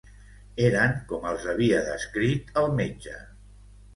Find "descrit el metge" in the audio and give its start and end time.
1.89-3.17